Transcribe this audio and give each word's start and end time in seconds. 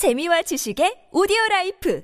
재미와 0.00 0.40
지식의 0.40 1.12
오디오 1.12 1.36
라이프 1.50 2.02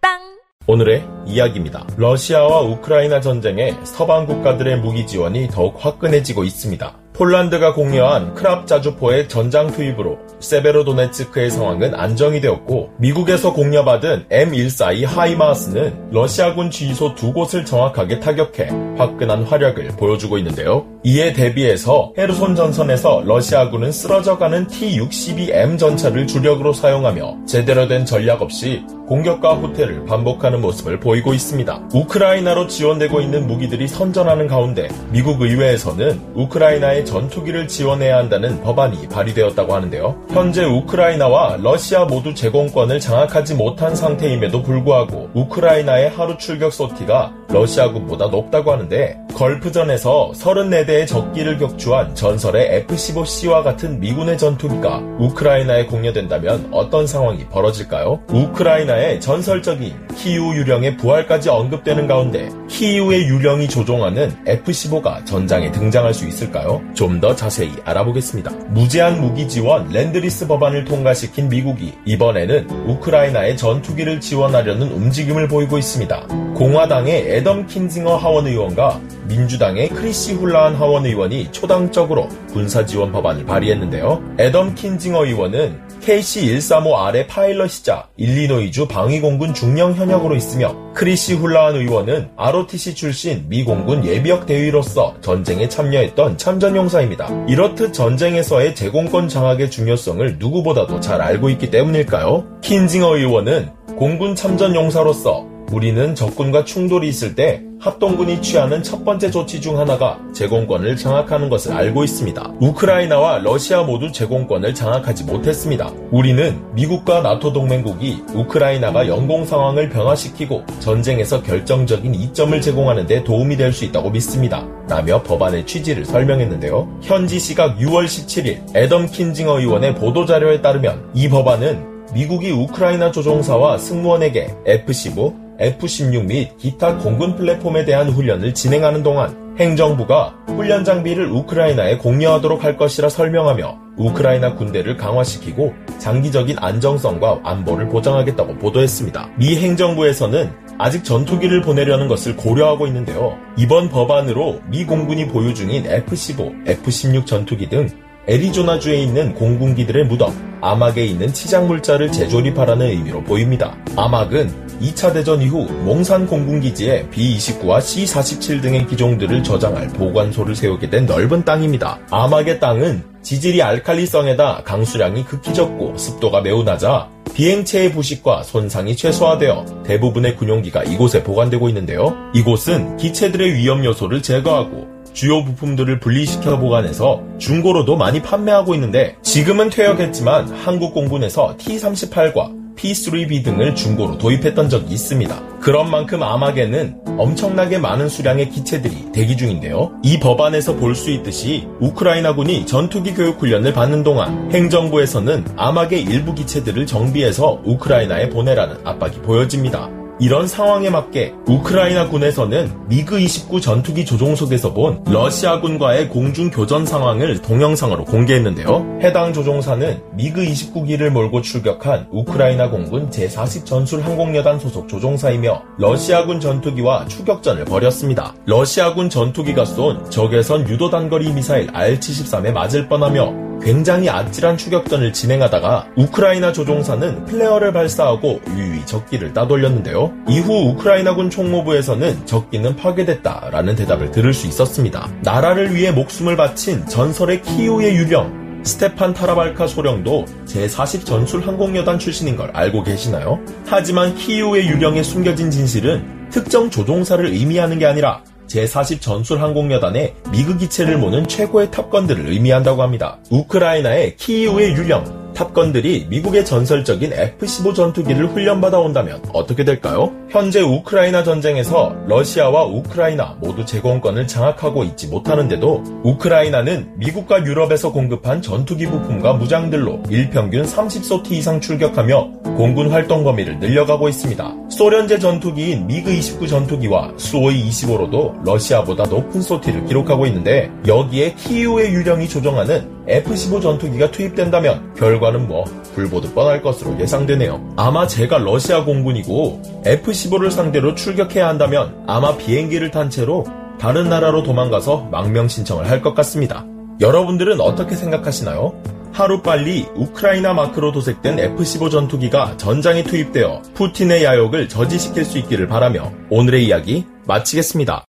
팝빵 0.00 0.40
오늘의 0.66 1.06
이야기입니다. 1.26 1.86
러시아와 1.96 2.62
우크라이나 2.62 3.20
전쟁에 3.20 3.70
서방 3.84 4.26
국가들의 4.26 4.80
무기 4.80 5.06
지원이 5.06 5.46
더욱 5.46 5.76
화끈해지고 5.78 6.42
있습니다. 6.42 6.99
폴란드가 7.20 7.74
공여한 7.74 8.34
크랍 8.34 8.66
자주포의 8.66 9.28
전장 9.28 9.70
투입으로 9.70 10.18
세베로도네츠크의 10.40 11.50
상황은 11.50 11.94
안정이 11.94 12.40
되었고 12.40 12.94
미국에서 12.98 13.52
공여받은 13.52 14.28
M142 14.30 15.04
하이마스는 15.04 16.12
러시아군 16.12 16.70
지휘소 16.70 17.14
두 17.14 17.34
곳을 17.34 17.66
정확하게 17.66 18.20
타격해 18.20 18.70
화끈한 18.96 19.42
화력을 19.42 19.86
보여주고 19.98 20.38
있는데요. 20.38 20.86
이에 21.02 21.34
대비해서 21.34 22.14
헤르손 22.16 22.54
전선에서 22.54 23.24
러시아군은 23.26 23.92
쓰러져가는 23.92 24.66
T-62M 24.66 25.78
전차를 25.78 26.26
주력으로 26.26 26.72
사용하며 26.72 27.44
제대로 27.46 27.86
된 27.86 28.06
전략 28.06 28.40
없이 28.40 28.82
공격과 29.10 29.54
후퇴를 29.54 30.04
반복하는 30.04 30.60
모습을 30.60 31.00
보이고 31.00 31.34
있습니다. 31.34 31.88
우크라이나로 31.92 32.68
지원되고 32.68 33.20
있는 33.20 33.48
무기들이 33.48 33.88
선전하는 33.88 34.46
가운데 34.46 34.86
미국 35.10 35.42
의회에서는 35.42 36.34
우크라이나의 36.36 37.04
전투기를 37.04 37.66
지원해야 37.66 38.18
한다는 38.18 38.62
법안이 38.62 39.08
발의되었다고 39.08 39.74
하는데요. 39.74 40.14
현재 40.30 40.64
우크라이나와 40.64 41.56
러시아 41.60 42.04
모두 42.04 42.32
제공권을 42.34 43.00
장악하지 43.00 43.56
못한 43.56 43.96
상태임에도 43.96 44.62
불구하고 44.62 45.30
우크라이나의 45.34 46.10
하루 46.10 46.38
출격 46.38 46.72
소티가 46.72 47.32
러시아군보다 47.48 48.28
높다고 48.28 48.70
하는데 48.70 49.18
걸프전에서 49.40 50.32
34대의 50.34 51.06
적기를 51.06 51.56
격추한 51.56 52.14
전설의 52.14 52.76
F-15C와 52.80 53.64
같은 53.64 53.98
미군의 53.98 54.36
전투기가 54.36 54.98
우크라이나에 55.18 55.86
공여된다면 55.86 56.68
어떤 56.70 57.06
상황이 57.06 57.48
벌어질까요? 57.48 58.20
우크라이나의 58.28 59.18
전설적인 59.22 60.08
키우 60.14 60.54
유령의 60.56 60.98
부활까지 60.98 61.48
언급되는 61.48 62.06
가운데 62.06 62.50
키우의 62.68 63.28
유령이 63.28 63.68
조종하는 63.68 64.30
F-15가 64.46 65.24
전장에 65.24 65.72
등장할 65.72 66.12
수 66.12 66.28
있을까요? 66.28 66.82
좀 66.92 67.20
더 67.20 67.34
자세히 67.34 67.70
알아보겠습니다. 67.84 68.50
무제한 68.68 69.20
무기 69.20 69.46
지원 69.46 69.90
Lend-Lease 69.90 70.46
법안을 70.46 70.86
통과시킨 70.86 71.50
미국이 71.50 71.92
이번에는 72.06 72.70
우크라이나의 72.88 73.58
전투기를 73.58 74.20
지원하려는 74.20 74.90
움직임을 74.90 75.48
보이고 75.48 75.76
있습니다. 75.76 76.26
공화당의 76.54 77.36
애덤 77.36 77.66
킨징어 77.66 78.16
하원 78.16 78.46
의원과 78.46 79.00
민주당의 79.30 79.90
크리시 79.90 80.34
훌라한 80.34 80.74
하원 80.74 81.06
의원이 81.06 81.52
초당적으로 81.52 82.28
군사 82.52 82.84
지원 82.84 83.12
법안을 83.12 83.46
발의했는데요. 83.46 84.34
애덤 84.40 84.74
킨징어 84.74 85.24
의원은 85.24 85.90
KC-135R의 86.00 87.28
파일럿이자 87.28 88.08
일리노이주 88.16 88.88
방위공군 88.88 89.54
중령 89.54 89.94
현역으로 89.94 90.34
있으며 90.34 90.74
크리시 90.94 91.34
훌라한 91.34 91.76
의원은 91.76 92.30
ROTC 92.36 92.94
출신 92.94 93.44
미 93.48 93.62
공군 93.62 94.04
예비역 94.04 94.46
대위로서 94.46 95.14
전쟁에 95.20 95.68
참여했던 95.68 96.38
참전용사입니다. 96.38 97.46
이렇듯 97.46 97.92
전쟁에서의 97.92 98.74
제공권 98.74 99.28
장악의 99.28 99.70
중요성을 99.70 100.36
누구보다도 100.38 101.00
잘 101.00 101.20
알고 101.20 101.50
있기 101.50 101.70
때문일까요? 101.70 102.60
킨징어 102.62 103.16
의원은 103.16 103.70
공군 103.96 104.34
참전용사로서 104.34 105.49
우리는 105.72 106.14
적군과 106.14 106.64
충돌이 106.64 107.08
있을 107.08 107.34
때 107.34 107.62
합동군이 107.78 108.42
취하는 108.42 108.82
첫 108.82 109.04
번째 109.04 109.30
조치 109.30 109.60
중 109.60 109.78
하나가 109.78 110.18
제공권을 110.34 110.96
장악하는 110.96 111.48
것을 111.48 111.72
알고 111.72 112.04
있습니다. 112.04 112.52
우크라이나와 112.60 113.38
러시아 113.38 113.82
모두 113.82 114.12
제공권을 114.12 114.74
장악하지 114.74 115.24
못했습니다. 115.24 115.90
우리는 116.10 116.60
미국과 116.74 117.22
나토 117.22 117.52
동맹국이 117.54 118.22
우크라이나가 118.34 119.08
영공 119.08 119.46
상황을 119.46 119.88
변화시키고 119.88 120.64
전쟁에서 120.80 121.42
결정적인 121.42 122.14
이점을 122.14 122.60
제공하는 122.60 123.06
데 123.06 123.24
도움이 123.24 123.56
될 123.56 123.70
수 123.70 123.84
있다고 123.84 124.10
믿습니다. 124.10 124.66
라며 124.88 125.22
법안의 125.22 125.64
취지를 125.64 126.04
설명했는데요. 126.04 126.98
현지 127.02 127.38
시각 127.38 127.78
6월 127.78 128.04
17일 128.06 128.76
애덤 128.76 129.06
킨징어 129.06 129.60
의원의 129.60 129.94
보도자료에 129.94 130.60
따르면 130.60 131.10
이 131.14 131.28
법안은 131.28 131.86
미국이 132.12 132.50
우크라이나 132.50 133.12
조종사와 133.12 133.78
승무원에게 133.78 134.48
F-15, 134.66 135.49
F-16 135.60 136.24
및 136.24 136.56
기타 136.58 136.96
공군 136.98 137.36
플랫폼에 137.36 137.84
대한 137.84 138.08
훈련을 138.08 138.54
진행하는 138.54 139.02
동안 139.02 139.54
행정부가 139.58 140.34
훈련 140.48 140.84
장비를 140.84 141.30
우크라이나에 141.30 141.98
공여하도록 141.98 142.64
할 142.64 142.76
것이라 142.76 143.10
설명하며 143.10 143.78
우크라이나 143.98 144.54
군대를 144.54 144.96
강화시키고 144.96 145.74
장기적인 145.98 146.56
안정성과 146.58 147.40
안보를 147.44 147.88
보장하겠다고 147.88 148.56
보도했습니다. 148.56 149.30
미 149.38 149.58
행정부에서는 149.58 150.50
아직 150.78 151.04
전투기를 151.04 151.60
보내려는 151.60 152.08
것을 152.08 152.36
고려하고 152.36 152.86
있는데요. 152.86 153.36
이번 153.58 153.90
법안으로 153.90 154.62
미 154.70 154.86
공군이 154.86 155.28
보유 155.28 155.52
중인 155.52 155.86
F-15, 155.86 156.66
F-16 156.66 157.26
전투기 157.26 157.68
등 157.68 157.86
애리조나주에 158.30 158.96
있는 158.96 159.34
공군기들의 159.34 160.04
무덤, 160.04 160.32
아막에 160.60 161.04
있는 161.04 161.32
치장물자를 161.32 162.12
재조립하라는 162.12 162.86
의미로 162.86 163.24
보입니다. 163.24 163.76
아막은 163.96 164.48
2차 164.80 165.12
대전 165.12 165.42
이후 165.42 165.64
몽산 165.84 166.28
공군기지에 166.28 167.08
B-29와 167.10 167.82
C-47 167.82 168.62
등의 168.62 168.86
기종들을 168.86 169.42
저장할 169.42 169.88
보관소를 169.88 170.54
세우게 170.54 170.90
된 170.90 171.06
넓은 171.06 171.44
땅입니다. 171.44 171.98
아막의 172.10 172.60
땅은 172.60 173.02
지질이 173.22 173.62
알칼리성에다 173.62 174.62
강수량이 174.62 175.24
극히 175.24 175.52
적고 175.52 175.98
습도가 175.98 176.40
매우 176.40 176.62
낮아 176.62 177.08
비행체의 177.40 177.92
부식과 177.92 178.42
손상이 178.42 178.94
최소화되어 178.94 179.84
대부분의 179.86 180.36
군용기가 180.36 180.82
이곳에 180.84 181.22
보관되고 181.22 181.70
있는데요. 181.70 182.14
이곳은 182.34 182.98
기체들의 182.98 183.54
위험 183.54 183.82
요소를 183.82 184.20
제거하고 184.20 184.86
주요 185.14 185.42
부품들을 185.46 186.00
분리시켜 186.00 186.58
보관해서 186.58 187.22
중고로도 187.38 187.96
많이 187.96 188.20
판매하고 188.20 188.74
있는데 188.74 189.16
지금은 189.22 189.70
퇴역했지만 189.70 190.50
한국 190.50 190.92
공군에서 190.92 191.56
T-38과 191.56 192.59
P3B 192.80 193.44
등을 193.44 193.74
중고로 193.74 194.16
도입했던 194.18 194.70
적이 194.70 194.94
있습니다. 194.94 195.58
그런 195.60 195.90
만큼 195.90 196.22
아마게는 196.22 196.96
엄청나게 197.18 197.76
많은 197.78 198.08
수량의 198.08 198.48
기체들이 198.48 199.12
대기 199.12 199.36
중인데요. 199.36 199.92
이 200.02 200.18
법안에서 200.18 200.76
볼 200.76 200.94
수 200.94 201.10
있듯이 201.10 201.66
우크라이나군이 201.80 202.66
전투기 202.66 203.14
교육 203.14 203.40
훈련을 203.40 203.72
받는 203.72 204.02
동안 204.02 204.50
행정부에서는 204.52 205.44
아마게 205.56 205.98
일부 206.00 206.34
기체들을 206.34 206.86
정비해서 206.86 207.60
우크라이나에 207.64 208.30
보내라는 208.30 208.78
압박이 208.84 209.22
보여집니다. 209.22 209.88
이런 210.20 210.46
상황에 210.46 210.90
맞게 210.90 211.32
우크라이나 211.46 212.08
군에서는 212.08 212.88
미그 212.88 213.18
29 213.20 213.62
전투기 213.62 214.04
조종석에서 214.04 214.74
본 214.74 215.02
러시아군과의 215.06 216.10
공중 216.10 216.50
교전 216.50 216.84
상황을 216.84 217.40
동영상으로 217.40 218.04
공개했는데요. 218.04 218.98
해당 219.02 219.32
조종사는 219.32 220.02
미그 220.12 220.42
29기를 220.42 221.08
몰고 221.08 221.40
출격한 221.40 222.08
우크라이나 222.12 222.68
공군 222.68 223.08
제40 223.08 223.64
전술 223.64 224.02
항공여단 224.02 224.58
소속 224.60 224.88
조종사이며 224.88 225.62
러시아군 225.78 226.38
전투기와 226.38 227.06
추격전을 227.06 227.64
벌였습니다. 227.64 228.34
러시아군 228.44 229.08
전투기가 229.08 229.64
쏜 229.64 230.10
적외선 230.10 230.68
유도 230.68 230.90
단거리 230.90 231.32
미사일 231.32 231.68
R-73에 231.72 232.52
맞을 232.52 232.88
뻔하며 232.88 233.49
굉장히 233.62 234.08
아찔한 234.08 234.56
추격전을 234.56 235.12
진행하다가 235.12 235.88
우크라이나 235.96 236.52
조종사는 236.52 237.26
플레어를 237.26 237.72
발사하고 237.72 238.40
유유히 238.56 238.84
적기를 238.86 239.32
따돌렸는데요. 239.32 240.12
이후 240.28 240.70
우크라이나군 240.70 241.30
총참모부에서는 241.30 242.26
적기는 242.26 242.76
파괴됐다라는 242.76 243.76
대답을 243.76 244.10
들을 244.10 244.32
수 244.32 244.46
있었습니다. 244.46 245.10
나라를 245.22 245.74
위해 245.74 245.90
목숨을 245.90 246.36
바친 246.36 246.86
전설의 246.86 247.42
키우의 247.42 247.96
유령 247.96 248.40
스테판 248.62 249.14
타라발카 249.14 249.66
소령도 249.66 250.26
제40 250.46 251.06
전술 251.06 251.46
항공여단 251.46 251.98
출신인 251.98 252.36
걸 252.36 252.50
알고 252.52 252.84
계시나요? 252.84 253.40
하지만 253.66 254.14
키우의 254.14 254.68
유령에 254.68 255.02
숨겨진 255.02 255.50
진실은 255.50 256.28
특정 256.30 256.70
조종사를 256.70 257.24
의미하는 257.26 257.78
게 257.78 257.86
아니라 257.86 258.22
제40 258.50 259.00
전술 259.00 259.40
항공여단의 259.40 260.14
미그 260.32 260.58
기체를 260.58 260.98
모는 260.98 261.28
최고의 261.28 261.70
탑건들을 261.70 262.26
의미한다고 262.26 262.82
합니다. 262.82 263.18
우크라이나의 263.30 264.16
키이우의 264.16 264.72
유령, 264.72 265.19
탑건들이 265.40 266.08
미국의 266.10 266.44
전설적인 266.44 267.14
F-15 267.14 267.74
전투기를 267.74 268.26
훈련받아 268.26 268.78
온다면 268.78 269.22
어떻게 269.32 269.64
될까요? 269.64 270.12
현재 270.28 270.60
우크라이나 270.60 271.24
전쟁에서 271.24 271.96
러시아와 272.06 272.66
우크라이나 272.66 273.38
모두 273.40 273.64
제공권을 273.64 274.26
장악하고 274.26 274.84
있지 274.84 275.06
못하는데도 275.08 276.02
우크라이나는 276.04 276.92
미국과 276.98 277.46
유럽에서 277.46 277.90
공급한 277.90 278.42
전투기 278.42 278.84
부품과 278.84 279.32
무장들로 279.32 280.02
일평균 280.10 280.64
30소티 280.64 281.32
이상 281.32 281.58
출격하며 281.58 282.32
공군 282.58 282.90
활동 282.90 283.24
범위를 283.24 283.58
늘려가고 283.60 284.10
있습니다. 284.10 284.54
소련제 284.68 285.20
전투기인 285.20 285.86
미그-29 285.86 286.48
전투기와 286.48 287.12
수호이-25로도 287.16 288.44
러시아보다 288.44 289.04
높은 289.04 289.40
소티를 289.40 289.86
기록하고 289.86 290.26
있는데 290.26 290.70
여기에 290.86 291.34
키이우의 291.34 291.94
유령이 291.94 292.28
조종하는 292.28 292.99
F-15 293.10 293.60
전투기가 293.60 294.10
투입된다면 294.10 294.94
결과는 294.94 295.48
뭐 295.48 295.64
불보듯 295.94 296.34
뻔할 296.34 296.62
것으로 296.62 296.98
예상되네요. 297.00 297.74
아마 297.76 298.06
제가 298.06 298.38
러시아 298.38 298.84
공군이고 298.84 299.82
F-15를 299.84 300.50
상대로 300.50 300.94
출격해야 300.94 301.48
한다면 301.48 302.04
아마 302.06 302.36
비행기를 302.36 302.90
탄 302.90 303.10
채로 303.10 303.44
다른 303.80 304.08
나라로 304.08 304.42
도망가서 304.42 305.08
망명 305.10 305.48
신청을 305.48 305.88
할 305.90 306.00
것 306.02 306.14
같습니다. 306.14 306.64
여러분들은 307.00 307.60
어떻게 307.60 307.94
생각하시나요? 307.96 308.74
하루빨리 309.12 309.86
우크라이나 309.96 310.52
마크로 310.54 310.92
도색된 310.92 311.38
F-15 311.40 311.90
전투기가 311.90 312.56
전장에 312.58 313.02
투입되어 313.02 313.62
푸틴의 313.74 314.22
야욕을 314.24 314.68
저지시킬 314.68 315.24
수 315.24 315.38
있기를 315.38 315.66
바라며 315.66 316.12
오늘의 316.30 316.64
이야기 316.66 317.04
마치겠습니다. 317.26 318.04